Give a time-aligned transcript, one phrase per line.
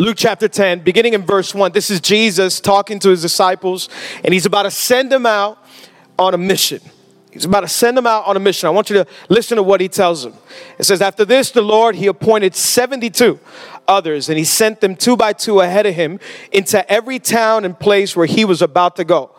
[0.00, 1.72] Luke chapter 10, beginning in verse 1.
[1.72, 3.90] This is Jesus talking to his disciples,
[4.24, 5.58] and he's about to send them out
[6.18, 6.80] on a mission.
[7.30, 8.66] He's about to send them out on a mission.
[8.66, 10.32] I want you to listen to what he tells them.
[10.78, 13.38] It says, After this, the Lord, he appointed 72
[13.86, 16.18] others, and he sent them two by two ahead of him
[16.50, 19.36] into every town and place where he was about to go.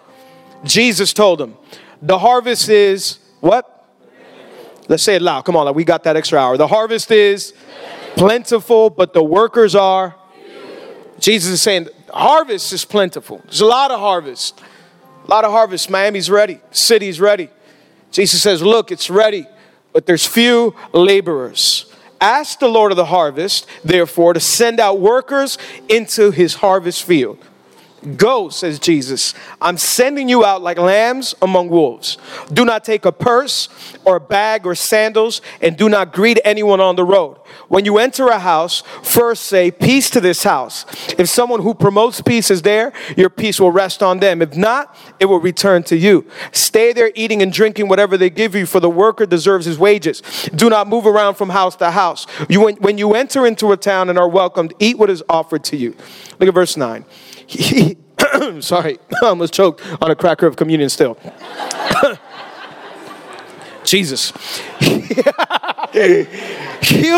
[0.64, 1.58] Jesus told them,
[2.04, 3.90] The harvest is what?
[4.88, 5.44] Let's say it loud.
[5.44, 6.56] Come on, we got that extra hour.
[6.56, 7.56] The harvest is
[8.16, 10.21] plentiful, but the workers are.
[11.22, 13.42] Jesus is saying, harvest is plentiful.
[13.46, 14.60] There's a lot of harvest.
[15.26, 15.90] A lot of harvest.
[15.90, 16.60] Miami's ready.
[16.72, 17.50] City's ready.
[18.12, 19.48] Jesus says, Look, it's ready,
[19.94, 21.86] but there's few laborers.
[22.20, 25.58] Ask the Lord of the harvest, therefore, to send out workers
[25.88, 27.40] into his harvest field.
[28.18, 29.36] Go, says Jesus.
[29.62, 32.18] I'm sending you out like lambs among wolves.
[32.52, 33.70] Do not take a purse
[34.06, 37.38] or a bag or sandals, and do not greet anyone on the road.
[37.68, 40.86] When you enter a house, first say, Peace to this house.
[41.20, 44.42] If someone who promotes peace is there, your peace will rest on them.
[44.42, 46.26] If not, it will return to you.
[46.52, 50.22] Stay there eating and drinking whatever they give you, for the worker deserves his wages.
[50.56, 52.26] Do not move around from house to house.
[52.50, 55.78] You, when you enter into a town and are welcomed, eat what is offered to
[55.78, 55.96] you.
[56.40, 57.06] Look at verse 9.
[57.52, 57.98] He,
[58.62, 61.18] sorry, I almost choked on a cracker of communion still.
[63.84, 64.32] Jesus.
[64.80, 65.02] Heal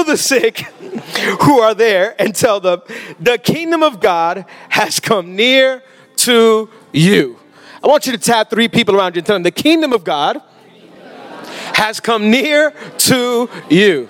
[0.03, 0.59] the sick
[1.41, 2.81] who are there and tell them,
[3.19, 5.83] the kingdom of God has come near
[6.17, 7.39] to you.
[7.83, 10.03] I want you to tap three people around you and tell them, the kingdom of
[10.03, 10.41] God
[11.75, 14.09] has come near to you.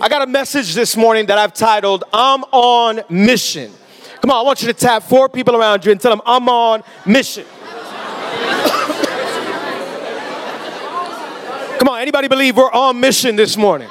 [0.00, 3.72] I got a message this morning that I've titled, I'm on mission.
[4.20, 6.48] Come on, I want you to tap four people around you and tell them, I'm
[6.48, 7.44] on mission.
[11.78, 13.88] Come on, anybody believe we're on mission this morning?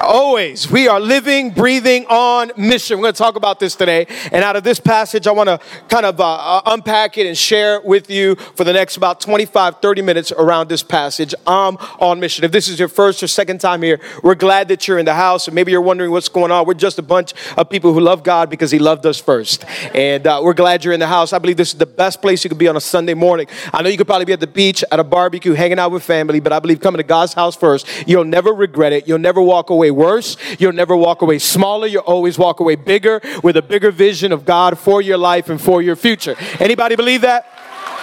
[0.00, 0.70] Always.
[0.70, 2.98] We are living, breathing on mission.
[2.98, 4.06] We're going to talk about this today.
[4.32, 7.36] And out of this passage, I want to kind of uh, uh, unpack it and
[7.36, 11.34] share with you for the next about 25, 30 minutes around this passage.
[11.46, 12.44] I'm on mission.
[12.44, 15.14] If this is your first or second time here, we're glad that you're in the
[15.14, 15.48] house.
[15.48, 16.66] And maybe you're wondering what's going on.
[16.66, 19.64] We're just a bunch of people who love God because He loved us first.
[19.94, 21.32] And uh, we're glad you're in the house.
[21.32, 23.46] I believe this is the best place you could be on a Sunday morning.
[23.72, 26.02] I know you could probably be at the beach, at a barbecue, hanging out with
[26.02, 29.08] family, but I believe coming to God's house first, you'll never regret it.
[29.08, 30.36] You'll never walk away worse.
[30.58, 31.86] You'll never walk away smaller.
[31.86, 35.60] You'll always walk away bigger with a bigger vision of God for your life and
[35.60, 36.36] for your future.
[36.60, 37.46] Anybody believe that?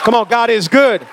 [0.04, 1.06] Come on, God is good.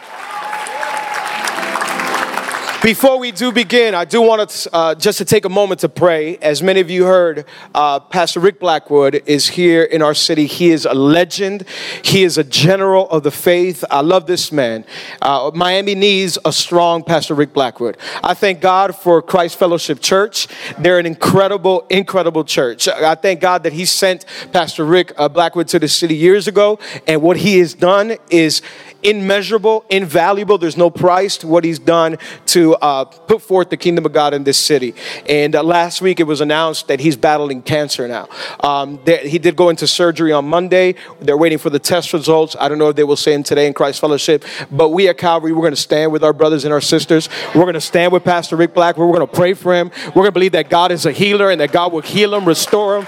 [2.83, 5.89] Before we do begin, I do want to uh, just to take a moment to
[5.89, 6.37] pray.
[6.37, 7.45] As many of you heard,
[7.75, 10.47] uh, Pastor Rick Blackwood is here in our city.
[10.47, 11.65] He is a legend.
[12.05, 13.85] He is a general of the faith.
[13.91, 14.85] I love this man.
[15.21, 17.97] Uh, Miami needs a strong Pastor Rick Blackwood.
[18.23, 20.47] I thank God for Christ Fellowship Church.
[20.79, 22.87] They're an incredible, incredible church.
[22.87, 26.79] I thank God that He sent Pastor Rick uh, Blackwood to the city years ago,
[27.09, 28.63] and what he has done is
[29.03, 30.59] immeasurable, invaluable.
[30.59, 34.35] There's no price to what he's done to uh, put forth the kingdom of God
[34.35, 34.95] in this city.
[35.29, 38.29] And uh, last week it was announced that he's battling cancer now.
[38.61, 40.95] Um, he did go into surgery on Monday.
[41.21, 42.57] They're waiting for the test results.
[42.59, 45.19] I don't know if they will say him today in Christ Fellowship, but we at
[45.19, 47.29] Calvary, we're going to stand with our brothers and our sisters.
[47.55, 48.97] We're going to stand with Pastor Rick Black.
[48.97, 49.91] We're going to pray for him.
[50.07, 52.45] We're going to believe that God is a healer and that God will heal him,
[52.45, 53.07] restore him,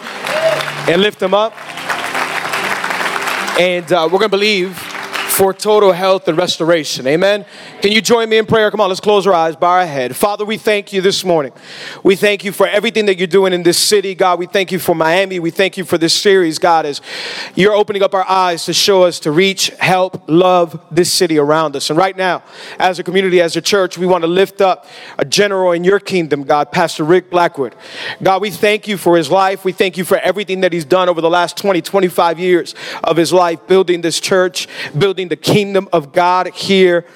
[0.88, 1.53] and lift him up.
[3.59, 4.90] And uh, we're going to believe
[5.30, 7.06] for total health and restoration.
[7.06, 7.46] Amen.
[7.80, 8.70] Can you join me in prayer?
[8.70, 10.14] Come on, let's close our eyes, bow our head.
[10.16, 11.52] Father, we thank you this morning.
[12.02, 14.38] We thank you for everything that you're doing in this city, God.
[14.38, 15.38] We thank you for Miami.
[15.38, 17.00] We thank you for this series, God, as
[17.54, 21.76] you're opening up our eyes to show us to reach, help, love this city around
[21.76, 21.91] us.
[21.91, 22.42] And right now,
[22.78, 24.86] as a community, as a church, we want to lift up
[25.16, 27.76] a general in your kingdom, God, Pastor Rick Blackwood.
[28.22, 29.64] God, we thank you for his life.
[29.64, 32.74] We thank you for everything that he's done over the last 20, 25 years
[33.04, 34.66] of his life, building this church,
[34.98, 37.06] building the kingdom of God here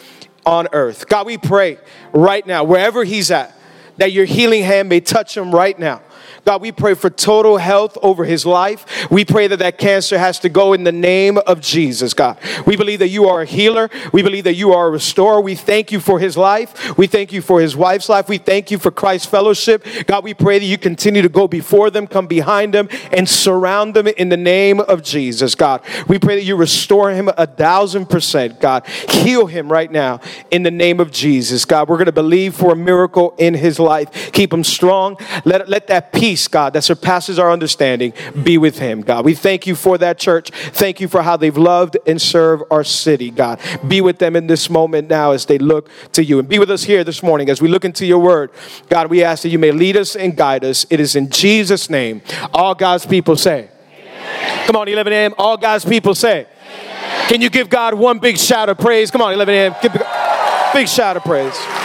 [0.47, 1.09] on earth.
[1.09, 1.79] God, we pray
[2.13, 3.57] right now, wherever he's at,
[3.97, 6.03] that your healing hand may touch him right now.
[6.45, 9.11] God, we pray for total health over his life.
[9.11, 12.39] We pray that that cancer has to go in the name of Jesus, God.
[12.67, 13.89] We believe that you are a healer.
[14.13, 15.41] We believe that you are a restorer.
[15.41, 16.97] We thank you for his life.
[16.99, 18.29] We thank you for his wife's life.
[18.29, 19.87] We thank you for Christ's fellowship.
[20.07, 23.95] God, we pray that you continue to go before them, come behind them, and surround
[23.95, 25.83] them in the name of Jesus, God.
[26.09, 28.87] We pray that you restore him a thousand percent, God.
[28.87, 30.21] Heal him right now
[30.51, 31.89] in the name of Jesus, God.
[31.89, 34.33] We're going to believe for a miracle in his life.
[34.33, 35.17] Keep him strong.
[35.45, 39.25] Let, let that peace peace, God, that surpasses our understanding be with him, God.
[39.25, 40.51] We thank you for that church.
[40.51, 43.61] Thank you for how they've loved and served our city, God.
[43.87, 46.41] Be with them in this moment now as they look to you.
[46.41, 48.51] And be with us here this morning as we look into your word.
[48.89, 50.85] God, we ask that you may lead us and guide us.
[50.91, 52.21] It is in Jesus' name.
[52.53, 54.67] All God's people say, Amen.
[54.67, 55.35] Come on, 11 a.m.
[55.39, 57.29] All God's people say, Amen.
[57.29, 59.13] Can you give God one big shout of praise?
[59.13, 59.77] Come on, 11 a.m.
[59.81, 61.84] Give a big shout of praise.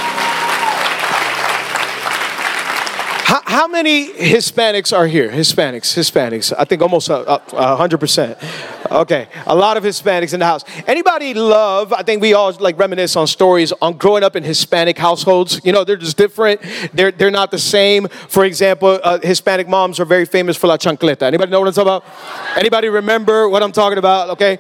[3.29, 5.29] How, how, many Hispanics are here?
[5.29, 6.51] Hispanics, Hispanics.
[6.57, 8.35] I think almost uh, uh, a, hundred percent.
[8.91, 10.63] Okay, a lot of Hispanics in the house.
[10.88, 11.94] Anybody love?
[11.94, 15.62] I think we all like reminisce on stories on growing up in Hispanic households.
[15.63, 16.62] You know, they're just different.
[16.94, 18.07] They're they're not the same.
[18.07, 21.21] For example, uh, Hispanic moms are very famous for la chancleta.
[21.24, 22.57] Anybody know what I'm talking about?
[22.57, 24.31] Anybody remember what I'm talking about?
[24.31, 24.57] Okay,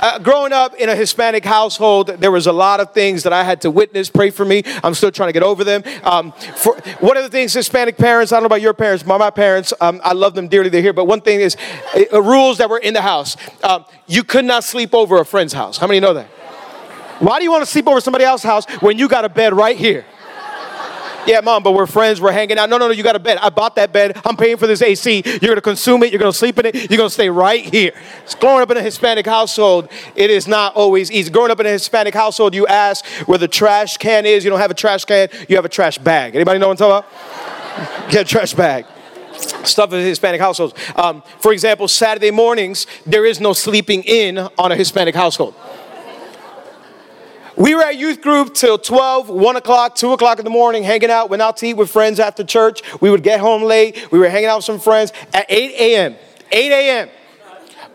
[0.00, 3.44] uh, growing up in a Hispanic household, there was a lot of things that I
[3.44, 4.10] had to witness.
[4.10, 4.64] Pray for me.
[4.82, 5.84] I'm still trying to get over them.
[6.02, 9.18] Um, for one of the things Hispanic parents, I don't know about your parents, my,
[9.18, 10.68] my parents, um, I love them dearly.
[10.68, 10.92] They're here.
[10.92, 11.56] But one thing is
[12.12, 13.36] uh, rules that were in the house.
[13.68, 15.76] Um, you could not sleep over a friend's house.
[15.76, 16.24] How many know that?
[17.20, 19.52] Why do you want to sleep over somebody else's house when you got a bed
[19.52, 20.06] right here?
[21.26, 22.70] Yeah, mom, but we're friends, we're hanging out.
[22.70, 23.36] No, no, no, you got a bed.
[23.42, 24.18] I bought that bed.
[24.24, 25.22] I'm paying for this AC.
[25.22, 26.10] You're going to consume it.
[26.10, 26.74] You're going to sleep in it.
[26.90, 27.92] You're going to stay right here.
[28.40, 31.30] growing up in a Hispanic household, it is not always easy.
[31.30, 34.44] Growing up in a Hispanic household, you ask where the trash can is.
[34.44, 36.34] You don't have a trash can, you have a trash bag.
[36.34, 38.10] Anybody know what I'm talking about?
[38.10, 38.86] Get a trash bag
[39.64, 40.74] stuff in Hispanic households.
[40.96, 45.54] Um, for example, Saturday mornings, there is no sleeping in on a Hispanic household.
[47.56, 51.10] We were at youth group till 12, 1 o'clock, 2 o'clock in the morning, hanging
[51.10, 52.82] out, went out to eat with friends after church.
[53.00, 54.12] We would get home late.
[54.12, 55.12] We were hanging out with some friends.
[55.34, 56.16] At 8 a.m.,
[56.52, 57.08] 8 a.m.,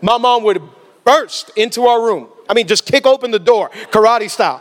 [0.02, 0.60] my mom would
[1.02, 2.28] burst into our room.
[2.46, 4.60] I mean, just kick open the door, karate style.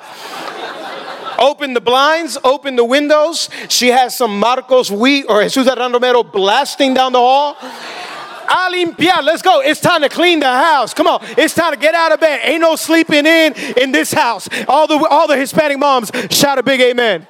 [1.40, 3.50] Open the blinds, open the windows.
[3.70, 7.56] She has some Marcos Witt or Jesus Adrian Romero blasting down the hall.
[7.62, 9.24] A limpiar.
[9.24, 9.62] Let's go.
[9.62, 10.94] It's time to clean the house.
[10.94, 11.22] Come on.
[11.38, 12.42] It's time to get out of bed.
[12.44, 14.48] Ain't no sleeping in in this house.
[14.68, 17.26] All the all the Hispanic moms shout a big amen.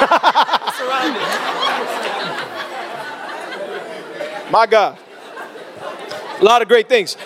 [4.50, 4.98] My God.
[6.40, 7.16] A lot of great things.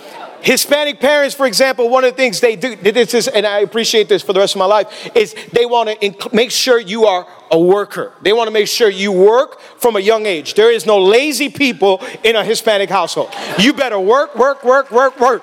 [0.41, 4.09] Hispanic parents, for example, one of the things they do, this is, and I appreciate
[4.09, 7.07] this for the rest of my life, is they want to inc- make sure you
[7.07, 8.13] are a worker.
[8.23, 10.55] They want to make sure you work from a young age.
[10.55, 13.31] There is no lazy people in a Hispanic household.
[13.59, 15.43] You better work, work, work, work, work.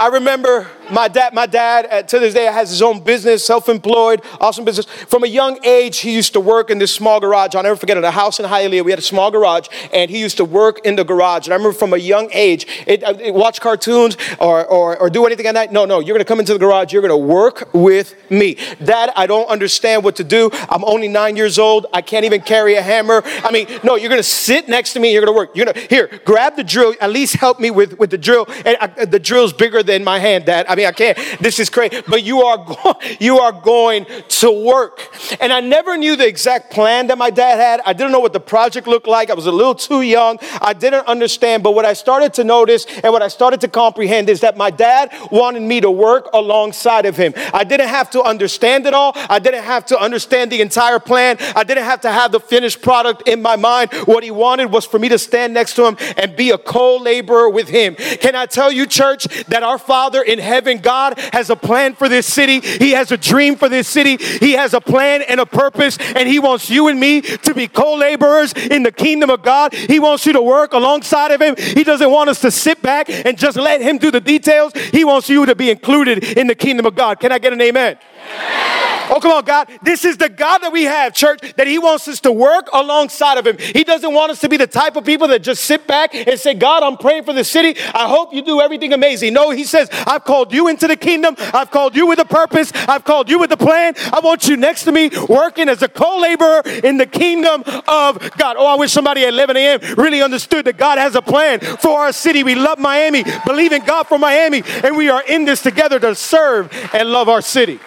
[0.00, 4.22] I remember my dad, my dad, uh, to this day, has his own business, self-employed,
[4.40, 4.86] awesome business.
[4.86, 7.54] From a young age, he used to work in this small garage.
[7.54, 8.04] I'll never forget it.
[8.04, 10.96] A house in Hialeah, we had a small garage, and he used to work in
[10.96, 11.46] the garage.
[11.46, 15.10] And I remember from a young age, it, uh, it, watch cartoons or, or, or
[15.10, 15.72] do anything at night.
[15.72, 16.92] No, no, you're to come into the garage.
[16.92, 18.56] You're to work with me.
[18.82, 20.50] Dad, I don't understand what to do.
[20.68, 21.86] I'm only nine years old.
[21.92, 23.22] I can't even carry a hammer.
[23.44, 25.12] I mean, no, you're to sit next to me.
[25.12, 25.54] You're to work.
[25.54, 26.94] You're to here, grab the drill.
[27.00, 28.46] At least help me with with the drill.
[28.64, 30.66] And I, uh, the drill's bigger than my hand, Dad.
[30.68, 31.18] I mean, I can't.
[31.40, 32.02] This is crazy.
[32.06, 34.06] But you are, go- you are going
[34.40, 35.12] to work.
[35.40, 37.80] And I never knew the exact plan that my dad had.
[37.84, 39.30] I didn't know what the project looked like.
[39.30, 40.38] I was a little too young.
[40.60, 41.62] I didn't understand.
[41.62, 44.70] But what I started to notice and what I started to comprehend is that my
[44.70, 47.32] dad wanted me to work alongside of him.
[47.52, 49.12] I didn't have to understand it all.
[49.28, 51.36] I didn't have to understand the entire plan.
[51.56, 53.92] I didn't have to have the finished product in my mind.
[54.04, 56.96] What he wanted was for me to stand next to him and be a co
[56.96, 57.96] laborer with him.
[57.96, 62.06] Can I tell you, church, that our Father in heaven, God, has a plan for
[62.10, 62.60] this city.
[62.60, 64.18] He has a dream for this city.
[64.18, 67.66] He has a plan and a purpose, and He wants you and me to be
[67.66, 69.72] co laborers in the kingdom of God.
[69.72, 71.56] He wants you to work alongside of Him.
[71.56, 74.72] He doesn't want us to sit back and just let Him do the details.
[74.74, 77.18] He wants you to be included in the kingdom of God.
[77.20, 77.96] Can I get an amen?
[78.34, 78.87] amen.
[79.10, 79.70] Oh, come on, God.
[79.82, 83.38] This is the God that we have, church, that He wants us to work alongside
[83.38, 83.56] of Him.
[83.58, 86.38] He doesn't want us to be the type of people that just sit back and
[86.38, 87.80] say, God, I'm praying for the city.
[87.94, 89.32] I hope you do everything amazing.
[89.32, 91.36] No, He says, I've called you into the kingdom.
[91.38, 92.72] I've called you with a purpose.
[92.74, 93.94] I've called you with a plan.
[94.12, 98.18] I want you next to me working as a co laborer in the kingdom of
[98.36, 98.56] God.
[98.58, 99.80] Oh, I wish somebody at 11 a.m.
[99.96, 102.42] really understood that God has a plan for our city.
[102.42, 106.14] We love Miami, believe in God for Miami, and we are in this together to
[106.14, 107.80] serve and love our city.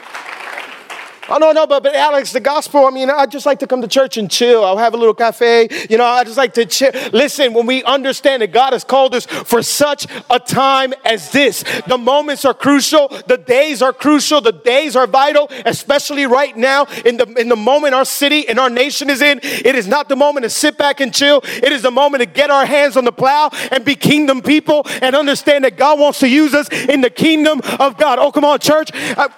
[1.31, 3.81] Oh, no, no, but, but Alex, the gospel, I mean, I just like to come
[3.81, 4.65] to church and chill.
[4.65, 5.69] I'll have a little cafe.
[5.89, 6.91] You know, I just like to chill.
[7.13, 11.63] Listen, when we understand that God has called us for such a time as this,
[11.87, 16.85] the moments are crucial, the days are crucial, the days are vital, especially right now
[17.05, 19.39] in the, in the moment our city and our nation is in.
[19.41, 21.39] It is not the moment to sit back and chill.
[21.45, 24.83] It is the moment to get our hands on the plow and be kingdom people
[25.01, 28.19] and understand that God wants to use us in the kingdom of God.
[28.19, 28.89] Oh, come on, church.
[28.93, 29.29] I,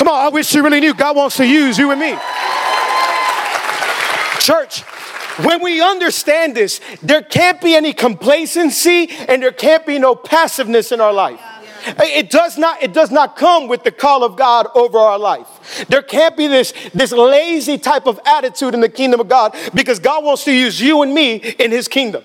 [0.00, 2.16] Come on, I wish you really knew God wants to use you and me.
[4.40, 4.80] Church,
[5.44, 10.90] when we understand this, there can't be any complacency and there can't be no passiveness
[10.90, 11.38] in our life.
[11.98, 15.84] It does not, it does not come with the call of God over our life.
[15.90, 19.98] There can't be this, this lazy type of attitude in the kingdom of God because
[19.98, 22.24] God wants to use you and me in his kingdom.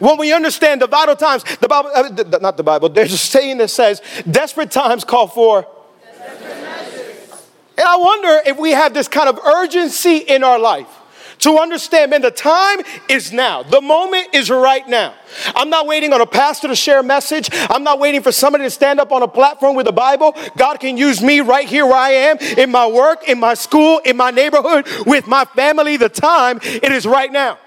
[0.00, 3.56] When we understand the vital times, the Bible, uh, not the Bible, there's a saying
[3.56, 5.66] that says, desperate times call for.
[7.78, 10.88] And I wonder if we have this kind of urgency in our life
[11.38, 12.78] to understand, man, the time
[13.08, 13.62] is now.
[13.62, 15.14] The moment is right now.
[15.54, 17.50] I'm not waiting on a pastor to share a message.
[17.52, 20.34] I'm not waiting for somebody to stand up on a platform with a Bible.
[20.56, 23.98] God can use me right here where I am, in my work, in my school,
[24.04, 25.96] in my neighborhood, with my family.
[25.96, 27.58] The time, it is right now.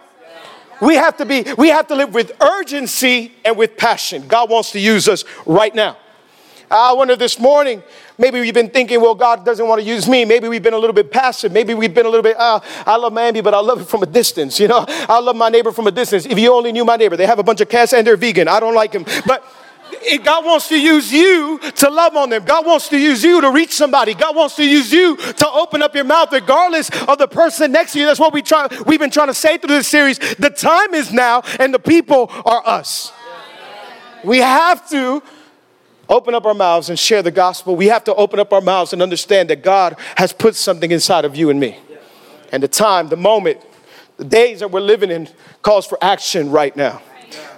[0.81, 4.27] We have to be, we have to live with urgency and with passion.
[4.27, 5.97] God wants to use us right now.
[6.71, 7.81] I wonder this morning,
[8.17, 10.23] maybe we've been thinking, well, God doesn't want to use me.
[10.23, 11.51] Maybe we've been a little bit passive.
[11.51, 14.03] Maybe we've been a little bit, uh, I love Miami, but I love it from
[14.03, 14.59] a distance.
[14.59, 16.25] You know, I love my neighbor from a distance.
[16.25, 18.47] If you only knew my neighbor, they have a bunch of cats and they're vegan.
[18.47, 19.05] I don't like them.
[19.25, 19.43] But
[20.23, 22.45] God wants to use you to love on them.
[22.45, 24.13] God wants to use you to reach somebody.
[24.13, 27.93] God wants to use you to open up your mouth regardless of the person next
[27.93, 28.05] to you.
[28.05, 30.19] That's what we try, we've been trying to say through this series.
[30.35, 33.11] The time is now and the people are us.
[34.23, 35.23] We have to
[36.09, 38.91] open up our mouths and share the gospel, we have to open up our mouths
[38.91, 41.77] and understand that God has put something inside of you and me.
[42.51, 43.61] And the time, the moment,
[44.17, 45.29] the days that we're living in
[45.61, 47.01] calls for action right now.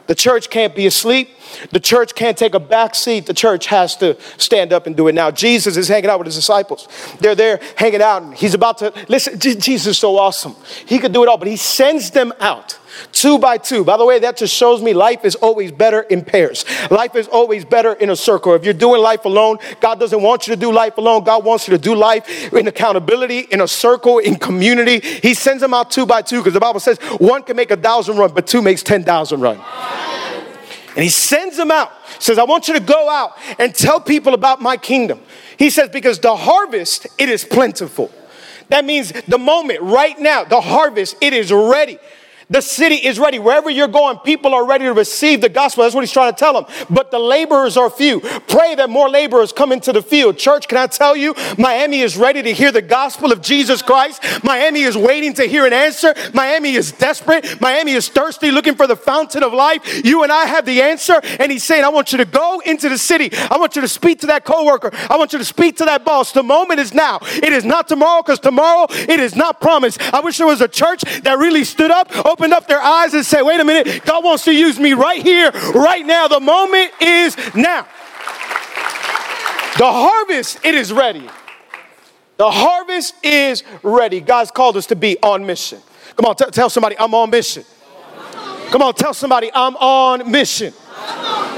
[0.08, 1.30] The church can't be asleep.
[1.72, 3.28] The church can't take a back seat.
[3.28, 5.32] The church has to stand up and do it now.
[5.32, 6.88] Jesus is hanging out with his disciples.
[7.20, 9.40] They're there hanging out, and he's about to listen.
[9.40, 10.56] Jesus is so awesome.
[10.86, 12.78] He could do it all, but he sends them out
[13.12, 13.84] two by two.
[13.84, 16.66] By the way, that just shows me life is always better in pairs.
[16.90, 18.54] Life is always better in a circle.
[18.54, 21.24] If you're doing life alone, God doesn't want you to do life alone.
[21.24, 25.00] God wants you to do life in accountability, in a circle, in community.
[25.00, 27.78] He sends them out two by two because the Bible says one can make a
[27.78, 29.60] thousand run, but two makes 10,000 run.
[30.96, 31.92] And he sends them out.
[32.20, 35.22] Says, I want you to go out and tell people about my kingdom.
[35.58, 38.12] He says, because the harvest, it is plentiful.
[38.70, 41.98] That means the moment, right now, the harvest, it is ready.
[42.52, 43.40] The city is ready.
[43.40, 45.84] Wherever you're going, people are ready to receive the gospel.
[45.84, 46.66] That's what he's trying to tell them.
[46.90, 48.20] But the laborers are few.
[48.20, 50.38] Pray that more laborers come into the field.
[50.38, 54.22] Church, can I tell you, Miami is ready to hear the gospel of Jesus Christ.
[54.44, 56.14] Miami is waiting to hear an answer.
[56.34, 57.62] Miami is desperate.
[57.62, 60.04] Miami is thirsty, looking for the fountain of life.
[60.04, 61.22] You and I have the answer.
[61.40, 63.32] And he's saying, I want you to go into the city.
[63.50, 64.92] I want you to speak to that coworker.
[65.10, 66.34] I want you to speak to that boss.
[66.34, 67.20] The moment is now.
[67.22, 70.02] It is not tomorrow because tomorrow it is not promised.
[70.14, 72.12] I wish there was a church that really stood up,
[72.50, 75.52] up their eyes and said, wait a minute, God wants to use me right here,
[75.74, 76.28] right now.
[76.28, 77.88] The moment is now.
[79.78, 81.28] The harvest, it is ready.
[82.38, 84.20] The harvest is ready.
[84.20, 85.80] God's called us to be on mission.
[86.16, 87.64] Come on, t- tell somebody, I'm on mission.
[88.70, 90.74] Come on, tell somebody, I'm on mission.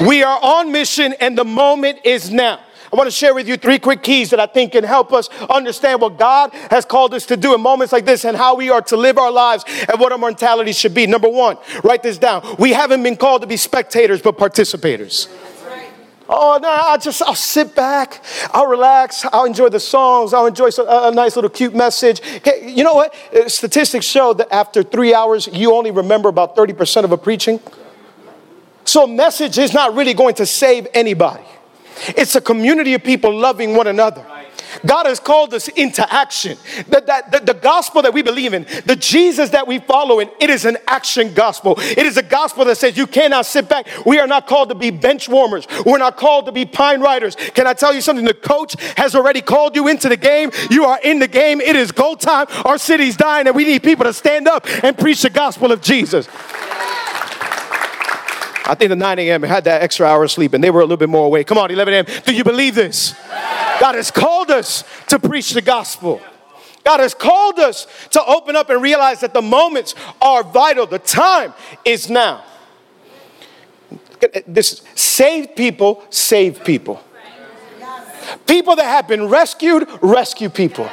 [0.08, 2.60] We are on mission, and the moment is now.
[2.94, 5.28] I want to share with you three quick keys that I think can help us
[5.50, 8.70] understand what God has called us to do in moments like this and how we
[8.70, 11.08] are to live our lives and what our mentality should be.
[11.08, 12.46] Number one, write this down.
[12.60, 15.28] We haven't been called to be spectators, but participators.
[16.30, 20.70] Oh, no, I just, I'll sit back, I'll relax, I'll enjoy the songs, I'll enjoy
[20.78, 22.22] a, a nice little cute message.
[22.44, 23.16] Hey, you know what?
[23.36, 27.60] Uh, statistics show that after three hours, you only remember about 30% of a preaching.
[28.86, 31.44] So, a message is not really going to save anybody.
[32.10, 34.26] It's a community of people loving one another.
[34.86, 36.58] God has called us into action.
[36.90, 40.30] The, that, the, the, gospel that we believe in, the Jesus that we follow in,
[40.40, 41.76] it is an action gospel.
[41.78, 43.88] It is a gospel that says you cannot sit back.
[44.06, 45.68] We are not called to be bench warmers.
[45.86, 47.36] We're not called to be pine riders.
[47.36, 48.26] Can I tell you something?
[48.26, 50.52] The coach has already called you into the game.
[50.70, 51.62] You are in the game.
[51.62, 52.48] It is goal time.
[52.66, 55.82] Our city's dying, and we need people to stand up and preach the gospel of
[55.82, 56.28] Jesus.
[58.66, 59.44] I think the 9 a.m.
[59.44, 61.48] had that extra hour of sleep and they were a little bit more awake.
[61.48, 62.06] Come on, 11 a.m.
[62.26, 63.14] Do you believe this?
[63.80, 66.22] God has called us to preach the gospel.
[66.84, 70.86] God has called us to open up and realize that the moments are vital.
[70.86, 71.54] The time
[71.86, 72.44] is now.
[74.48, 77.04] This save people, save people.
[78.48, 80.90] People that have been rescued, rescue people.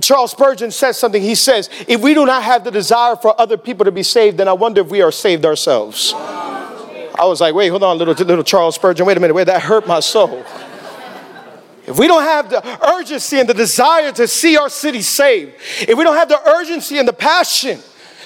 [0.00, 1.20] Charles Spurgeon says something.
[1.20, 4.38] He says, If we do not have the desire for other people to be saved,
[4.38, 6.12] then I wonder if we are saved ourselves.
[6.14, 9.04] I was like, Wait, hold on, little, little Charles Spurgeon.
[9.04, 9.34] Wait a minute.
[9.34, 10.44] Wait, that hurt my soul.
[11.86, 15.98] If we don't have the urgency and the desire to see our city saved, if
[15.98, 17.80] we don't have the urgency and the passion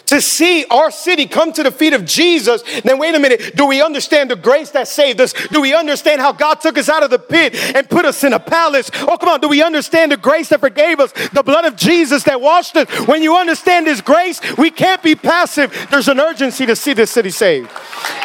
[0.07, 3.67] to see our city come to the feet of Jesus, then wait a minute, do
[3.67, 5.33] we understand the grace that saved us?
[5.49, 8.33] Do we understand how God took us out of the pit and put us in
[8.33, 8.91] a palace?
[8.95, 11.13] Oh, come on, do we understand the grace that forgave us?
[11.31, 12.89] The blood of Jesus that washed us?
[13.07, 15.89] When you understand His grace, we can't be passive.
[15.91, 17.71] There's an urgency to see this city saved.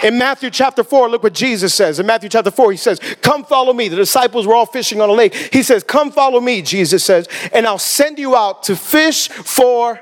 [0.04, 2.00] In Matthew chapter 4, look what Jesus says.
[2.00, 3.88] In Matthew chapter 4, He says, Come follow me.
[3.88, 5.34] The disciples were all fishing on a lake.
[5.34, 10.00] He says, Come follow me, Jesus says, and I'll send you out to fish for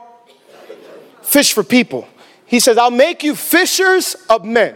[1.30, 2.08] fish for people.
[2.46, 4.76] He says, I'll make you fishers of men.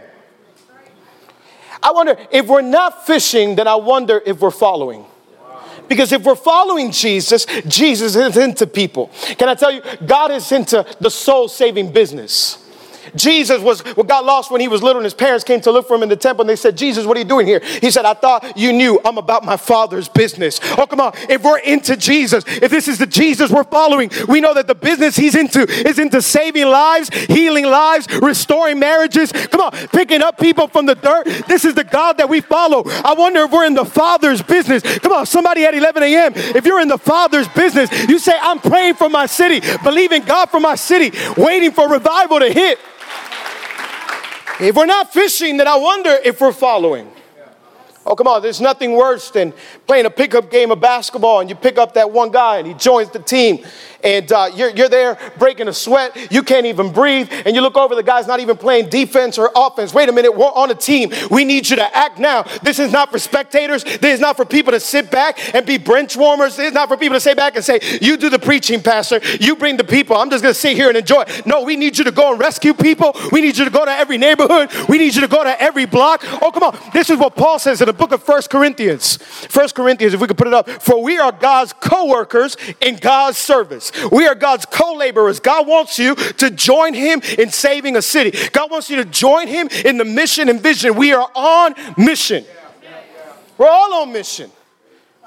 [1.82, 5.04] I wonder if we're not fishing, then I wonder if we're following.
[5.88, 9.10] Because if we're following Jesus, Jesus is into people.
[9.38, 12.63] Can I tell you, God is into the soul saving business.
[13.14, 15.88] Jesus was what got lost when he was little, and his parents came to look
[15.88, 17.60] for him in the temple, and they said, Jesus, what are you doing here?
[17.80, 20.60] He said, I thought you knew I'm about my father's business.
[20.78, 21.12] Oh, come on.
[21.28, 24.74] If we're into Jesus, if this is the Jesus we're following, we know that the
[24.74, 29.32] business he's into is into saving lives, healing lives, restoring marriages.
[29.32, 31.24] Come on, picking up people from the dirt.
[31.46, 32.82] This is the God that we follow.
[32.86, 34.82] I wonder if we're in the Father's business.
[34.98, 38.58] Come on, somebody at 11 a.m., if you're in the Father's business, you say, I'm
[38.58, 42.78] praying for my city, believing God for my city, waiting for revival to hit.
[44.60, 47.10] If we're not fishing, then I wonder if we're following.
[48.06, 49.52] Oh, come on, there's nothing worse than
[49.86, 52.74] playing a pickup game of basketball and you pick up that one guy and he
[52.74, 53.64] joins the team
[54.04, 56.30] and uh, you're, you're there breaking a sweat.
[56.30, 57.30] You can't even breathe.
[57.46, 59.94] And you look over, the guy's not even playing defense or offense.
[59.94, 61.10] Wait a minute, we're on a team.
[61.30, 62.42] We need you to act now.
[62.62, 63.82] This is not for spectators.
[63.82, 66.56] This is not for people to sit back and be bench warmers.
[66.56, 69.20] This is not for people to sit back and say, You do the preaching, Pastor.
[69.40, 70.16] You bring the people.
[70.16, 71.24] I'm just going to sit here and enjoy.
[71.46, 73.16] No, we need you to go and rescue people.
[73.32, 74.70] We need you to go to every neighborhood.
[74.88, 76.22] We need you to go to every block.
[76.42, 76.78] Oh, come on.
[76.92, 79.16] This is what Paul says in the book of First Corinthians.
[79.16, 80.68] First Corinthians, if we could put it up.
[80.68, 83.92] For we are God's co workers in God's service.
[84.10, 85.40] We are God's co laborers.
[85.40, 88.32] God wants you to join Him in saving a city.
[88.50, 90.94] God wants you to join Him in the mission and vision.
[90.96, 92.44] We are on mission.
[93.58, 94.50] We're all on mission.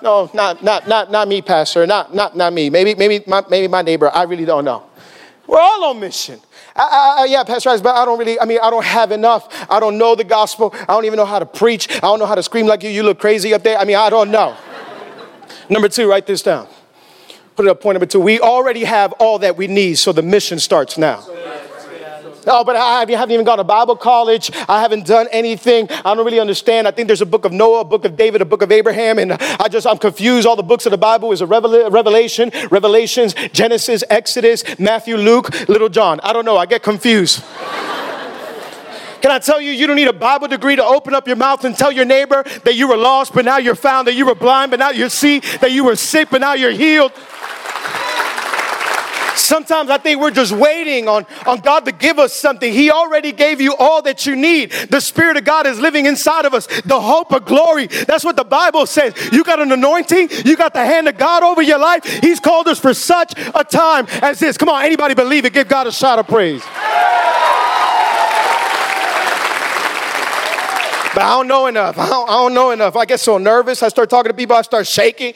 [0.02, 1.88] No, not, not, not, not me, Pastor.
[1.88, 2.70] Not, not, not me.
[2.70, 4.12] Maybe, maybe, my, maybe my neighbor.
[4.14, 4.84] I really don't know.
[5.48, 6.40] We're all on mission.
[6.76, 9.48] I, I, yeah, Pastor Rice, but I don't really, I mean, I don't have enough.
[9.70, 10.76] I don't know the gospel.
[10.82, 11.90] I don't even know how to preach.
[11.90, 12.90] I don't know how to scream like you.
[12.90, 13.78] You look crazy up there.
[13.78, 14.56] I mean, I don't know.
[15.70, 16.68] Number two, write this down.
[17.58, 18.20] Put it up, point number two.
[18.20, 21.26] We already have all that we need, so the mission starts now.
[22.50, 24.52] Oh, but I haven't even gone to Bible college.
[24.70, 25.90] I haven't done anything.
[25.90, 26.88] I don't really understand.
[26.88, 29.18] I think there's a book of Noah, a book of David, a book of Abraham,
[29.18, 30.48] and I just, I'm confused.
[30.48, 35.90] All the books of the Bible is a revelation, Revelations, Genesis, Exodus, Matthew, Luke, Little
[35.90, 36.20] John.
[36.22, 36.58] I don't know.
[36.58, 37.44] I get confused.
[39.22, 41.64] Can I tell you, you don't need a Bible degree to open up your mouth
[41.66, 44.36] and tell your neighbor that you were lost, but now you're found, that you were
[44.36, 47.12] blind, but now you see, that you were sick, but now you're healed.
[49.36, 52.74] Sometimes I think we're just waiting on, on God to give us something.
[52.74, 54.72] He already gave you all that you need.
[54.72, 57.88] The Spirit of God is living inside of us, the hope of glory.
[57.88, 59.14] That's what the Bible says.
[59.32, 62.04] You got an anointing, you got the hand of God over your life.
[62.22, 64.58] He's called us for such a time as this.
[64.58, 65.54] Come on, anybody believe it?
[65.54, 66.64] Give God a shout of praise.
[71.18, 71.98] But I don't know enough.
[71.98, 72.96] I don't, I don't know enough.
[72.96, 73.82] I get so nervous.
[73.82, 75.34] I start talking to people, I start shaking.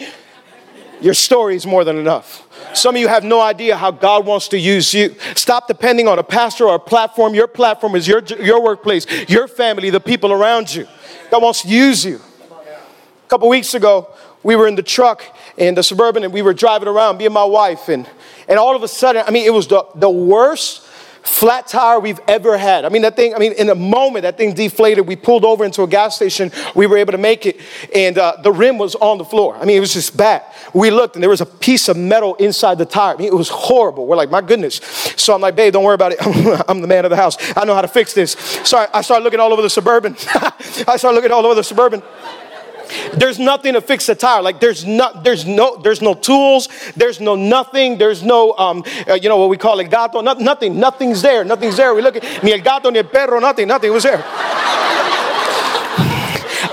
[1.01, 2.47] Your story is more than enough.
[2.75, 5.15] Some of you have no idea how God wants to use you.
[5.33, 7.33] Stop depending on a pastor or a platform.
[7.33, 10.85] Your platform is your, your workplace, your family, the people around you.
[11.31, 12.21] God wants to use you.
[12.51, 14.13] A couple weeks ago,
[14.43, 15.23] we were in the truck
[15.57, 18.07] in the suburban and we were driving around, me and my wife, and,
[18.47, 20.85] and all of a sudden, I mean, it was the, the worst
[21.23, 22.85] flat tire we've ever had.
[22.85, 25.07] I mean, that thing, I mean, in a moment, that thing deflated.
[25.07, 26.51] We pulled over into a gas station.
[26.75, 27.59] We were able to make it,
[27.93, 29.55] and uh, the rim was on the floor.
[29.55, 30.43] I mean, it was just bad.
[30.73, 33.15] We looked, and there was a piece of metal inside the tire.
[33.15, 34.05] I mean, it was horrible.
[34.07, 34.77] We're like, my goodness.
[35.17, 36.19] So I'm like, babe, don't worry about it.
[36.69, 37.37] I'm the man of the house.
[37.55, 38.31] I know how to fix this.
[38.63, 40.15] So I, I started looking all over the suburban.
[40.87, 42.01] I started looking all over the suburban.
[43.13, 44.41] There's nothing to fix the tire.
[44.41, 46.69] Like there's not, there's no, there's no tools.
[46.95, 47.97] There's no nothing.
[47.97, 50.21] There's no, um, uh, you know what we call it, gato.
[50.21, 50.79] No, nothing.
[50.79, 51.43] Nothing's there.
[51.43, 51.93] Nothing's there.
[51.93, 53.39] We look at ni el gato ni el perro.
[53.39, 53.67] Nothing.
[53.67, 54.23] Nothing was there.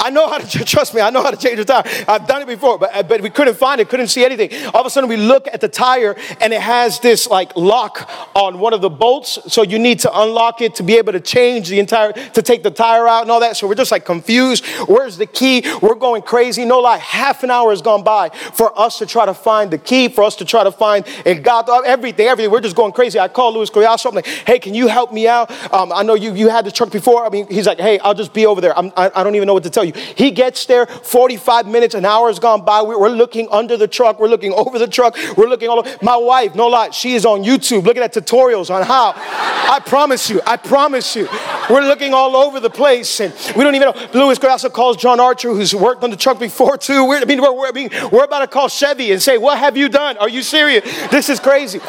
[0.09, 1.03] I know how to trust me.
[1.03, 1.83] I know how to change a tire.
[2.09, 3.91] I've done it before, but uh, but we couldn't find it.
[3.91, 4.51] Couldn't see anything.
[4.73, 8.09] All of a sudden, we look at the tire, and it has this like lock
[8.35, 9.39] on one of the bolts.
[9.49, 12.63] So you need to unlock it to be able to change the entire to take
[12.63, 13.59] the tire out and all that.
[13.59, 14.65] So we're just like confused.
[14.89, 15.63] Where's the key?
[15.83, 16.65] We're going crazy.
[16.65, 16.97] No lie.
[16.97, 20.09] Half an hour has gone by for us to try to find the key.
[20.09, 22.29] For us to try to find and God everything.
[22.29, 22.51] Everything.
[22.51, 23.19] We're just going crazy.
[23.19, 24.09] I called Luis Collazo.
[24.09, 25.51] I'm like, hey, can you help me out?
[25.71, 27.27] Um, I know you you had the truck before.
[27.27, 28.75] I mean, he's like, hey, I'll just be over there.
[28.79, 29.93] I'm, I, I don't even know what to tell you.
[29.99, 32.83] He gets there, 45 minutes, an hour has gone by.
[32.83, 35.99] We're looking under the truck, we're looking over the truck, we're looking all over.
[36.03, 39.15] My wife, no lie, she is on YouTube looking at tutorials on how.
[39.17, 41.29] I promise you, I promise you.
[41.69, 44.09] We're looking all over the place, and we don't even know.
[44.15, 47.07] Luis Collazo calls John Archer, who's worked on the truck before too.
[47.07, 49.59] We're, I mean, we're, we're, I mean, we're about to call Chevy and say, What
[49.59, 50.17] have you done?
[50.19, 50.85] Are you serious?
[51.11, 51.81] This is crazy.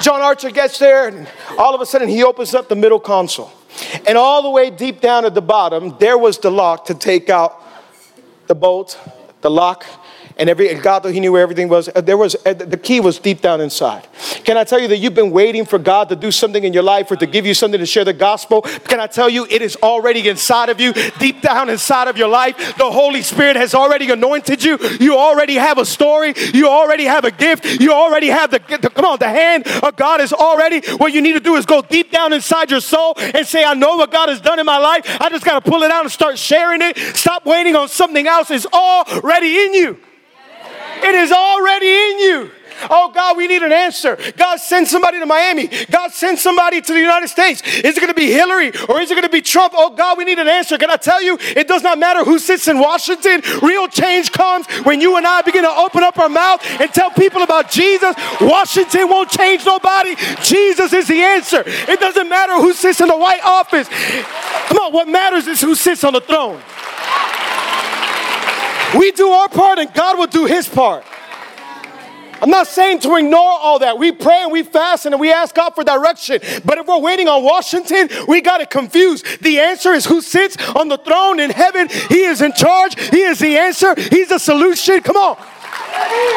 [0.00, 3.52] John Archer gets there, and all of a sudden he opens up the middle console.
[4.06, 7.28] And all the way deep down at the bottom, there was the lock to take
[7.30, 7.60] out
[8.46, 8.98] the bolt,
[9.40, 9.84] the lock,
[10.36, 11.88] and every God though he knew where everything was.
[11.94, 14.06] Uh, there was uh, the key was deep down inside.
[14.44, 16.82] Can I tell you that you've been waiting for God to do something in your
[16.82, 18.62] life or to give you something to share the gospel?
[18.62, 22.28] Can I tell you it is already inside of you, deep down inside of your
[22.28, 22.56] life.
[22.76, 24.78] The Holy Spirit has already anointed you.
[25.00, 26.34] You already have a story.
[26.54, 27.80] You already have a gift.
[27.80, 29.18] You already have the, the come on.
[29.18, 30.80] The hand of God is already.
[30.96, 33.74] What you need to do is go deep down inside your soul and say, I
[33.74, 35.04] know what God has done in my life.
[35.20, 36.98] I just got to pull it out and start sharing it.
[37.16, 38.50] Stop waiting on something else.
[38.50, 39.98] It's already in you.
[41.02, 42.50] It is already in you.
[42.90, 44.18] Oh God, we need an answer.
[44.36, 45.68] God, send somebody to Miami.
[45.90, 47.62] God, send somebody to the United States.
[47.62, 49.72] Is it going to be Hillary or is it going to be Trump?
[49.76, 50.76] Oh God, we need an answer.
[50.78, 53.42] Can I tell you, it does not matter who sits in Washington.
[53.62, 57.10] Real change comes when you and I begin to open up our mouth and tell
[57.10, 58.14] people about Jesus.
[58.40, 60.14] Washington won't change nobody.
[60.42, 61.62] Jesus is the answer.
[61.66, 63.88] It doesn't matter who sits in the White Office.
[64.68, 66.60] Come on, what matters is who sits on the throne.
[68.94, 71.04] We do our part and God will do his part.
[72.42, 73.98] I'm not saying to ignore all that.
[73.98, 76.40] We pray and we fast and we ask God for direction.
[76.64, 79.42] But if we're waiting on Washington, we got it confused.
[79.42, 81.88] The answer is who sits on the throne in heaven.
[81.88, 83.00] He is in charge.
[83.10, 83.94] He is the answer.
[83.98, 85.00] He's the solution.
[85.00, 85.36] Come on.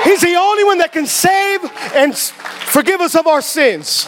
[0.06, 1.60] He's the only one that can save
[1.94, 4.08] and forgive us of our sins.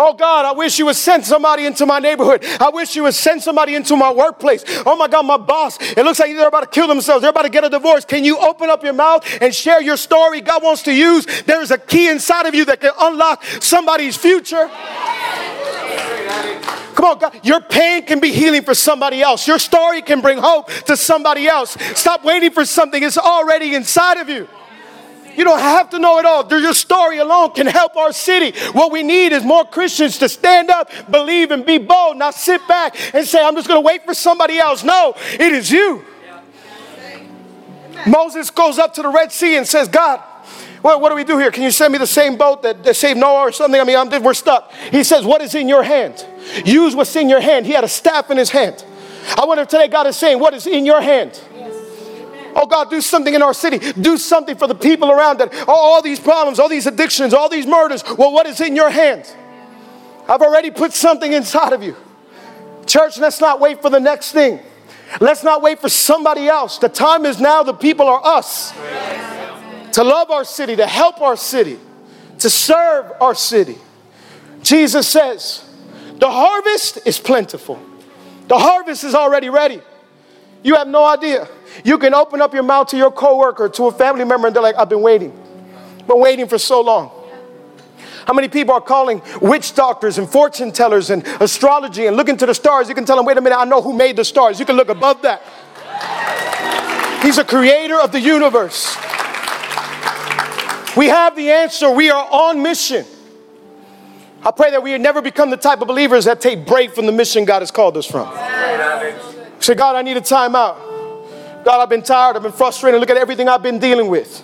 [0.00, 2.44] Oh God, I wish you would send somebody into my neighborhood.
[2.60, 4.62] I wish you would send somebody into my workplace.
[4.86, 7.22] Oh my God, my boss, it looks like they're about to kill themselves.
[7.22, 8.04] They're about to get a divorce.
[8.04, 10.40] Can you open up your mouth and share your story?
[10.40, 11.26] God wants to use.
[11.42, 14.70] There is a key inside of you that can unlock somebody's future.
[16.94, 17.40] Come on, God.
[17.44, 19.48] Your pain can be healing for somebody else.
[19.48, 21.76] Your story can bring hope to somebody else.
[21.94, 24.48] Stop waiting for something, it's already inside of you.
[25.38, 26.50] You don't have to know it all.
[26.50, 28.58] Your story alone can help our city.
[28.72, 32.66] What we need is more Christians to stand up, believe, and be bold, not sit
[32.66, 34.82] back and say, I'm just going to wait for somebody else.
[34.82, 36.04] No, it is you.
[38.04, 40.18] Moses goes up to the Red Sea and says, God,
[40.82, 41.52] what, what do we do here?
[41.52, 43.80] Can you send me the same boat that, that saved Noah or something?
[43.80, 44.72] I mean, I'm, we're stuck.
[44.90, 46.24] He says, What is in your hand?
[46.64, 47.66] Use what's in your hand.
[47.66, 48.84] He had a staff in his hand.
[49.36, 51.40] I wonder if today God is saying, What is in your hand?
[52.60, 53.78] Oh God, do something in our city.
[53.92, 55.54] Do something for the people around that.
[55.68, 58.02] Oh, all these problems, all these addictions, all these murders.
[58.18, 59.32] Well, what is in your hands?
[60.28, 61.94] I've already put something inside of you.
[62.84, 64.58] Church, let's not wait for the next thing.
[65.20, 66.78] Let's not wait for somebody else.
[66.78, 68.72] The time is now, the people are us.
[69.92, 71.78] To love our city, to help our city,
[72.40, 73.78] to serve our city.
[74.62, 75.64] Jesus says,
[76.18, 77.78] the harvest is plentiful.
[78.48, 79.80] The harvest is already ready.
[80.64, 81.48] You have no idea.
[81.84, 84.62] You can open up your mouth to your coworker, to a family member, and they're
[84.62, 85.30] like, I've been waiting.
[86.06, 87.10] Been waiting for so long.
[88.26, 92.46] How many people are calling witch doctors and fortune tellers and astrology and looking to
[92.46, 92.88] the stars?
[92.88, 94.60] You can tell them, wait a minute, I know who made the stars.
[94.60, 95.42] You can look above that.
[97.22, 98.96] He's a creator of the universe.
[100.96, 101.90] We have the answer.
[101.90, 103.06] We are on mission.
[104.44, 107.12] I pray that we never become the type of believers that take break from the
[107.12, 108.28] mission God has called us from.
[109.60, 110.87] Say, God, I need a timeout.
[111.68, 112.34] God, I've been tired.
[112.34, 112.98] I've been frustrated.
[112.98, 114.42] Look at everything I've been dealing with.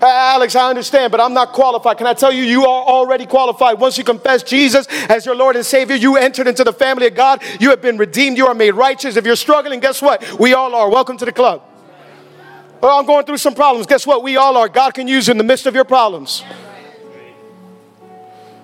[0.00, 1.98] Uh, Alex, I understand, but I'm not qualified.
[1.98, 3.80] Can I tell you, you are already qualified.
[3.80, 7.16] Once you confess Jesus as your Lord and Savior, you entered into the family of
[7.16, 7.42] God.
[7.58, 8.38] You have been redeemed.
[8.38, 9.16] You are made righteous.
[9.16, 10.38] If you're struggling, guess what?
[10.38, 10.88] We all are.
[10.88, 11.64] Welcome to the club.
[12.80, 13.88] Well, I'm going through some problems.
[13.88, 14.22] Guess what?
[14.22, 14.68] We all are.
[14.68, 16.44] God can use you in the midst of your problems.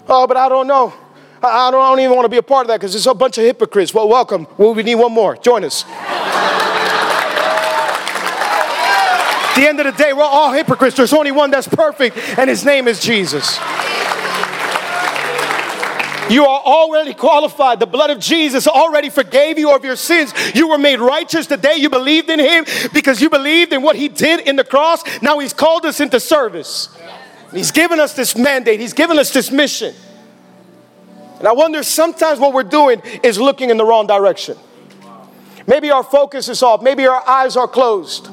[0.06, 0.94] Oh, but I don't know.
[1.42, 3.14] I don't, I don't even want to be a part of that because it's a
[3.14, 3.92] bunch of hypocrites.
[3.92, 4.46] Well, welcome.
[4.56, 5.36] Well, we need one more.
[5.36, 5.84] Join us.
[9.56, 10.96] The end of the day, we're all hypocrites.
[10.96, 13.58] There's only one that's perfect, and his name is Jesus.
[16.28, 17.78] You are already qualified.
[17.78, 20.34] The blood of Jesus already forgave you of your sins.
[20.54, 23.96] You were made righteous the day you believed in him because you believed in what
[23.96, 25.04] he did in the cross.
[25.22, 26.88] Now he's called us into service.
[27.52, 29.94] He's given us this mandate, he's given us this mission.
[31.38, 34.56] And I wonder sometimes what we're doing is looking in the wrong direction.
[35.68, 38.30] Maybe our focus is off, maybe our eyes are closed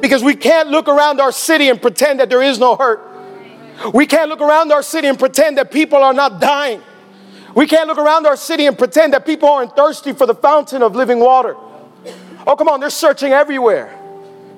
[0.00, 3.00] because we can't look around our city and pretend that there is no hurt.
[3.92, 6.82] We can't look around our city and pretend that people are not dying.
[7.54, 10.82] We can't look around our city and pretend that people aren't thirsty for the fountain
[10.82, 11.56] of living water.
[12.46, 13.88] Oh, come on, they're searching everywhere.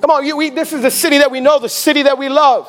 [0.01, 2.29] Come on, you, we, this is the city that we know, the city that we
[2.29, 2.69] love.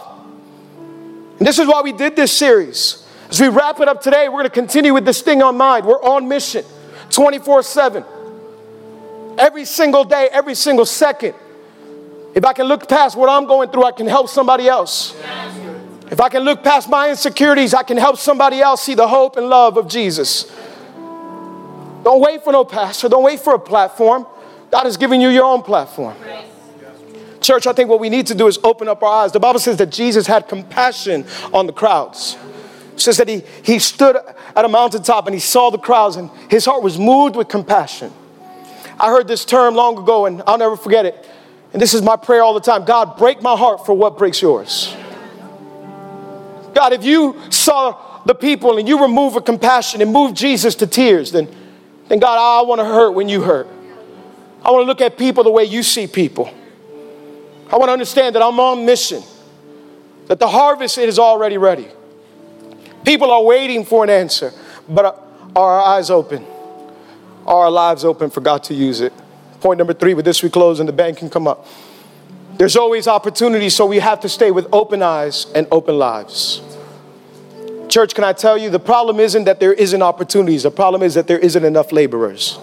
[1.38, 3.06] And this is why we did this series.
[3.30, 5.86] As we wrap it up today, we're going to continue with this thing on mind.
[5.86, 6.66] We're on mission
[7.12, 8.04] 24 7.
[9.38, 11.36] Every single day, every single second.
[12.40, 15.14] If I can look past what I'm going through, I can help somebody else.
[16.10, 19.36] If I can look past my insecurities, I can help somebody else see the hope
[19.36, 20.50] and love of Jesus.
[22.02, 24.26] Don't wait for no pastor, don't wait for a platform.
[24.72, 26.16] God is giving you your own platform.
[27.42, 29.34] Church, I think what we need to do is open up our eyes.
[29.34, 32.38] The Bible says that Jesus had compassion on the crowds.
[32.94, 36.32] It says that he, he stood at a mountaintop and he saw the crowds and
[36.50, 38.14] his heart was moved with compassion.
[38.98, 41.26] I heard this term long ago and I'll never forget it.
[41.74, 44.42] And this is my prayer all the time God, break my heart for what breaks
[44.42, 44.96] yours.
[46.74, 50.88] God, if you saw the people and you remove a compassion and move Jesus to
[50.88, 51.54] tears, then,
[52.08, 53.68] then God, I want to hurt when you hurt.
[54.64, 56.54] I want to look at people the way you see people.
[57.72, 59.24] I want to understand that I'm on mission,
[60.28, 61.88] that the harvest is already ready.
[63.06, 64.52] People are waiting for an answer,
[64.88, 65.06] but
[65.56, 66.46] are our eyes open?
[67.46, 69.14] Are our lives open for God to use it?
[69.62, 71.66] Point number three, with this we close and the band can come up.
[72.58, 76.62] There's always opportunity, so we have to stay with open eyes and open lives.
[77.88, 81.14] Church, can I tell you, the problem isn't that there isn't opportunities, the problem is
[81.16, 82.60] that there isn't enough laborers.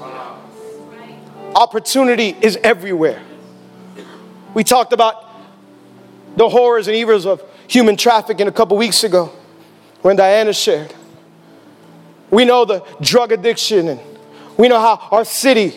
[1.54, 3.22] Opportunity is everywhere.
[4.54, 5.24] We talked about
[6.36, 9.32] the horrors and evils of human trafficking a couple weeks ago
[10.02, 10.94] when Diana shared.
[12.30, 14.00] We know the drug addiction and
[14.56, 15.74] we know how our city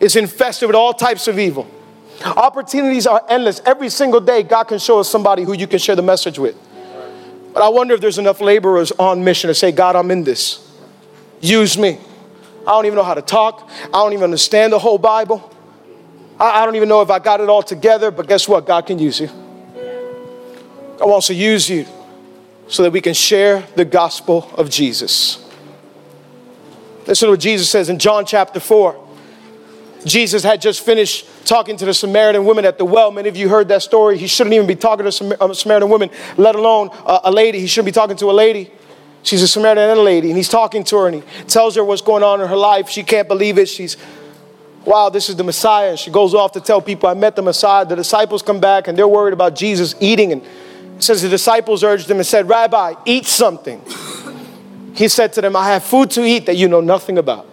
[0.00, 1.70] is infested with all types of evil.
[2.24, 3.60] Opportunities are endless.
[3.64, 6.56] Every single day, God can show us somebody who you can share the message with.
[7.52, 10.66] But I wonder if there's enough laborers on mission to say, God, I'm in this.
[11.40, 11.98] Use me.
[12.66, 13.68] I don't even know how to talk.
[13.86, 15.52] I don't even understand the whole Bible.
[16.38, 18.66] I, I don't even know if I got it all together, but guess what?
[18.66, 19.28] God can use you.
[20.98, 21.86] God wants to use you
[22.68, 25.44] so that we can share the gospel of Jesus.
[27.06, 28.99] Listen to what Jesus says in John chapter 4.
[30.04, 33.10] Jesus had just finished talking to the Samaritan woman at the well.
[33.10, 34.18] Many of you heard that story.
[34.18, 37.60] He shouldn't even be talking to a uh, Samaritan woman, let alone uh, a lady.
[37.60, 38.70] He shouldn't be talking to a lady.
[39.22, 41.84] She's a Samaritan and a lady, and he's talking to her and he tells her
[41.84, 42.88] what's going on in her life.
[42.88, 43.68] She can't believe it.
[43.68, 43.98] She's,
[44.86, 45.96] wow, this is the Messiah.
[45.96, 47.84] She goes off to tell people, I met the Messiah.
[47.84, 50.32] The disciples come back and they're worried about Jesus eating.
[50.32, 50.42] And
[50.98, 53.82] says the disciples urged him and said, Rabbi, eat something.
[54.94, 57.46] He said to them, I have food to eat that you know nothing about.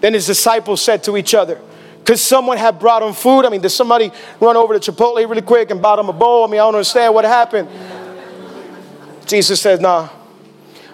[0.00, 1.60] Then his disciples said to each other,
[2.04, 3.44] Could someone have brought him food?
[3.44, 6.44] I mean, did somebody run over to Chipotle really quick and bought him a bowl?
[6.44, 7.68] I mean, I don't understand what happened.
[9.26, 10.08] Jesus said, Nah,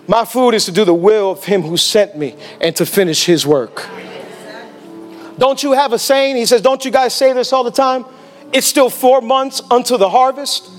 [0.07, 3.25] my food is to do the will of him who sent me and to finish
[3.25, 3.87] his work.
[5.39, 6.37] Don't you have a saying?
[6.37, 8.05] He says, Don't you guys say this all the time?
[8.53, 10.71] It's still four months until the harvest.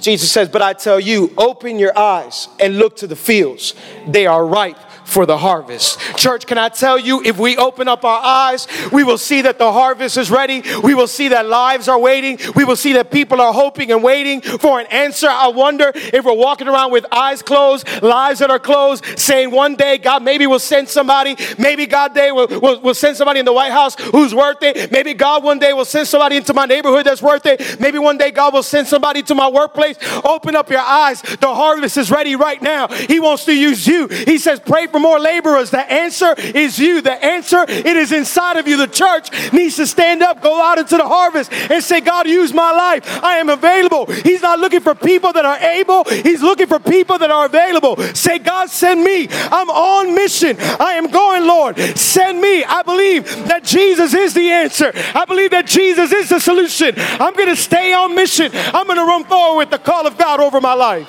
[0.00, 3.74] Jesus says, But I tell you, open your eyes and look to the fields.
[4.06, 4.78] They are ripe
[5.10, 5.98] for the harvest.
[6.16, 9.58] Church, can I tell you, if we open up our eyes, we will see that
[9.58, 10.62] the harvest is ready.
[10.82, 12.38] We will see that lives are waiting.
[12.54, 15.28] We will see that people are hoping and waiting for an answer.
[15.28, 19.74] I wonder if we're walking around with eyes closed, lives that are closed, saying one
[19.74, 21.36] day God maybe will send somebody.
[21.58, 24.92] Maybe God day will, will, will send somebody in the White House who's worth it.
[24.92, 27.80] Maybe God one day will send somebody into my neighborhood that's worth it.
[27.80, 29.96] Maybe one day God will send somebody to my workplace.
[30.24, 31.22] Open up your eyes.
[31.22, 32.88] The harvest is ready right now.
[32.88, 34.06] He wants to use you.
[34.06, 35.70] He says, pray for more laborers.
[35.70, 37.00] The answer is you.
[37.00, 38.76] The answer, it is inside of you.
[38.76, 42.52] The church needs to stand up, go out into the harvest, and say, God, use
[42.52, 43.22] my life.
[43.22, 44.06] I am available.
[44.06, 47.96] He's not looking for people that are able, He's looking for people that are available.
[48.14, 49.28] Say, God, send me.
[49.30, 50.56] I'm on mission.
[50.58, 51.78] I am going, Lord.
[51.96, 52.64] Send me.
[52.64, 54.92] I believe that Jesus is the answer.
[55.14, 56.94] I believe that Jesus is the solution.
[56.96, 58.50] I'm going to stay on mission.
[58.54, 61.08] I'm going to run forward with the call of God over my life.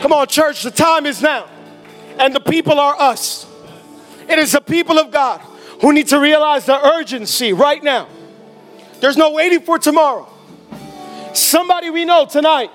[0.00, 1.46] Come on, church, the time is now
[2.18, 3.46] and the people are us.
[4.28, 5.40] It is the people of God
[5.80, 8.08] who need to realize the urgency right now.
[9.00, 10.28] There's no waiting for tomorrow.
[11.34, 12.70] Somebody we know tonight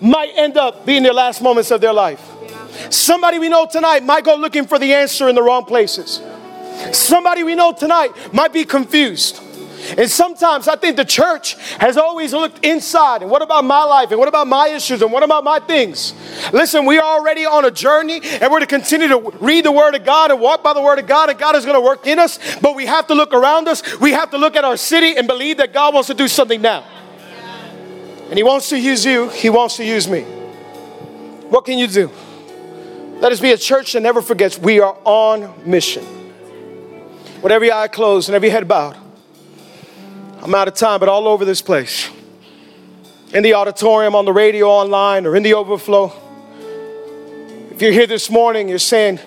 [0.00, 2.20] might end up being their last moments of their life.
[2.90, 6.20] Somebody we know tonight might go looking for the answer in the wrong places.
[6.92, 9.40] Somebody we know tonight might be confused.
[9.96, 14.10] And sometimes I think the church has always looked inside and what about my life
[14.10, 16.14] and what about my issues and what about my things?
[16.52, 19.94] Listen, we are already on a journey and we're to continue to read the Word
[19.94, 22.06] of God and walk by the Word of God, and God is going to work
[22.06, 22.38] in us.
[22.60, 25.26] But we have to look around us, we have to look at our city and
[25.26, 26.84] believe that God wants to do something now.
[28.28, 30.22] And He wants to use you, He wants to use me.
[30.22, 32.10] What can you do?
[33.20, 36.04] Let us be a church that never forgets we are on mission.
[37.42, 39.01] with every eye closed and every head bowed.
[40.42, 42.10] I'm out of time, but all over this place,
[43.32, 46.12] in the auditorium, on the radio, online, or in the overflow.
[47.70, 49.20] If you're here this morning, you're saying,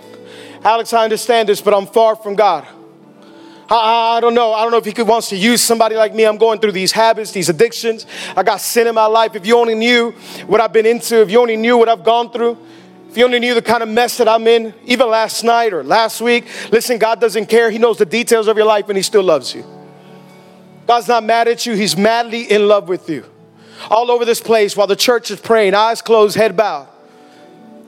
[0.61, 2.67] Alex, I understand this, but I'm far from God.
[3.69, 4.51] I, I, don't know.
[4.51, 6.25] I don't know if he could, wants to use somebody like me.
[6.25, 8.05] I'm going through these habits, these addictions.
[8.35, 9.35] I got sin in my life.
[9.35, 10.11] If you only knew
[10.47, 12.57] what I've been into, if you only knew what I've gone through,
[13.09, 15.81] if you only knew the kind of mess that I'm in, even last night or
[15.81, 17.71] last week, listen, God doesn't care.
[17.71, 19.74] He knows the details of your life and He still loves you.
[20.87, 23.25] God's not mad at you, He's madly in love with you.
[23.89, 26.87] All over this place while the church is praying, eyes closed, head bowed.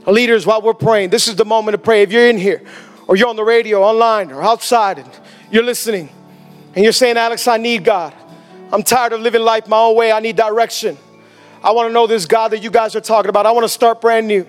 [0.05, 2.01] Leaders, while we're praying, this is the moment to pray.
[2.01, 2.63] If you're in here
[3.07, 5.09] or you're on the radio, online, or outside, and
[5.51, 6.09] you're listening
[6.75, 8.13] and you're saying, Alex, I need God.
[8.71, 10.11] I'm tired of living life my own way.
[10.11, 10.97] I need direction.
[11.63, 13.45] I want to know this God that you guys are talking about.
[13.45, 14.45] I want to start brand new.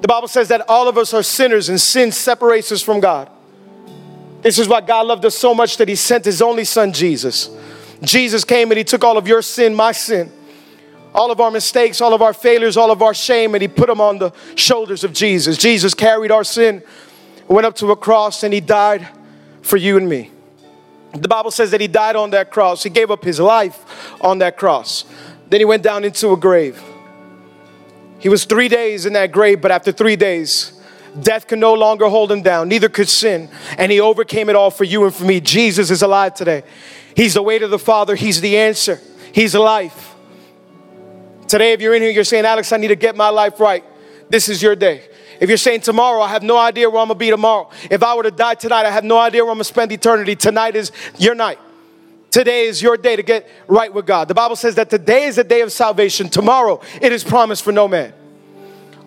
[0.00, 3.30] The Bible says that all of us are sinners and sin separates us from God.
[4.48, 7.50] This is why God loved us so much that He sent His only Son, Jesus.
[8.00, 10.32] Jesus came and He took all of your sin, my sin,
[11.14, 13.88] all of our mistakes, all of our failures, all of our shame, and He put
[13.88, 15.58] them on the shoulders of Jesus.
[15.58, 16.82] Jesus carried our sin,
[17.46, 19.06] went up to a cross, and He died
[19.60, 20.30] for you and me.
[21.12, 22.82] The Bible says that he died on that cross.
[22.82, 25.04] He gave up his life on that cross.
[25.50, 26.82] Then he went down into a grave.
[28.18, 30.77] He was three days in that grave, but after three days,
[31.20, 33.48] death could no longer hold him down, neither could sin.
[33.76, 35.40] And he overcame it all for you and for me.
[35.40, 36.62] Jesus is alive today.
[37.14, 39.00] He's the way to the Father, He's the answer,
[39.32, 40.14] He's life.
[41.48, 43.82] Today, if you're in here, you're saying, Alex, I need to get my life right.
[44.28, 45.02] This is your day.
[45.40, 47.70] If you're saying tomorrow, I have no idea where I'm gonna be tomorrow.
[47.90, 50.36] If I were to die tonight, I have no idea where I'm gonna spend eternity.
[50.36, 51.58] Tonight is your night.
[52.30, 54.28] Today is your day to get right with God.
[54.28, 56.28] The Bible says that today is the day of salvation.
[56.28, 58.12] Tomorrow, it is promised for no man.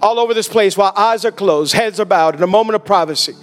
[0.01, 2.85] All over this place, while eyes are closed, heads are bowed, in a moment of
[2.85, 3.35] privacy,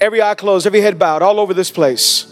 [0.00, 2.28] every eye closed, every head bowed, all over this place.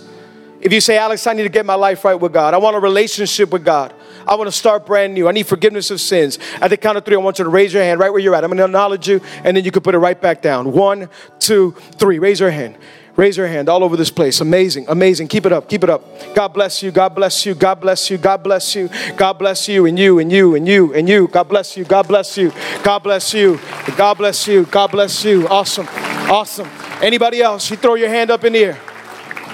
[0.60, 2.76] If you say, Alex, I need to get my life right with God, I want
[2.76, 3.94] a relationship with God.
[4.26, 5.28] I want to start brand new.
[5.28, 6.38] I need forgiveness of sins.
[6.60, 8.34] At the count of three, I want you to raise your hand right where you're
[8.34, 8.44] at.
[8.44, 10.72] I'm going to acknowledge you, and then you can put it right back down.
[10.72, 12.18] One, two, three.
[12.18, 12.76] Raise your hand.
[13.20, 14.40] Raise your hand all over this place.
[14.40, 15.28] Amazing, amazing.
[15.28, 16.02] Keep it up, keep it up.
[16.34, 19.84] God bless you, God bless you, God bless you, God bless you, God bless you,
[19.84, 21.28] and you, and you, and you, and you.
[21.28, 22.50] God bless you, God bless you,
[22.82, 23.60] God bless you,
[23.98, 25.46] God bless you, God bless you.
[25.48, 25.86] Awesome,
[26.30, 26.66] awesome.
[27.02, 27.70] Anybody else?
[27.70, 28.78] You throw your hand up in the air.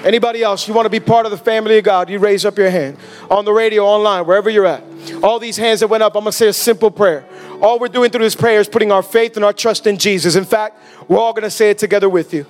[0.05, 2.57] Anybody else, you want to be part of the family of God, you raise up
[2.57, 2.97] your hand.
[3.33, 4.85] On the radio, online, wherever you're at.
[5.25, 7.27] All these hands that went up, I'm going to say a simple prayer.
[7.61, 10.37] All we're doing through this prayer is putting our faith and our trust in Jesus.
[10.37, 12.47] In fact, we're all going to say it together with you.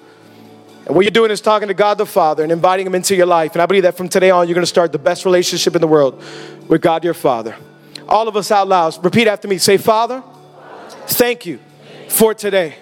[0.86, 3.26] And what you're doing is talking to God the Father and inviting Him into your
[3.26, 3.52] life.
[3.52, 5.80] And I believe that from today on, you're going to start the best relationship in
[5.80, 6.22] the world
[6.68, 7.56] with God your Father.
[8.08, 9.58] All of us out loud, repeat after me.
[9.58, 10.22] Say, Father,
[11.08, 11.58] thank you
[12.08, 12.76] for today.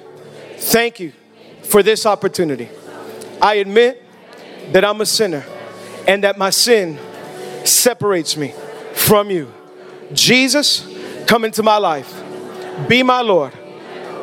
[0.59, 1.13] Thank you
[1.63, 2.69] for this opportunity.
[3.41, 4.03] I admit
[4.73, 5.45] that I'm a sinner
[6.07, 6.99] and that my sin
[7.65, 8.53] separates me
[8.93, 9.51] from you.
[10.13, 10.87] Jesus,
[11.27, 12.23] come into my life.
[12.87, 13.55] Be my Lord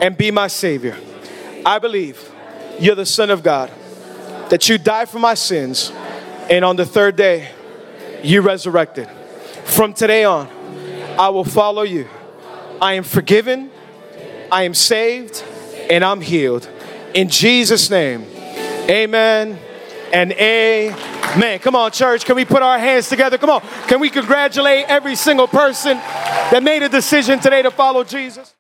[0.02, 0.96] and be my Savior.
[1.66, 2.31] I believe
[2.82, 3.72] you're the Son of God,
[4.50, 5.92] that you died for my sins,
[6.50, 7.52] and on the third day,
[8.24, 9.08] you resurrected.
[9.66, 10.48] From today on,
[11.18, 12.08] I will follow you.
[12.82, 13.70] I am forgiven,
[14.52, 15.44] I am saved,
[15.92, 16.68] and I'm healed.
[17.14, 18.26] In Jesus' name,
[18.90, 19.60] amen
[20.12, 21.60] and amen.
[21.60, 22.26] Come on, church.
[22.26, 23.38] Can we put our hands together?
[23.38, 23.62] Come on.
[23.88, 28.56] Can we congratulate every single person that made a decision today to follow Jesus?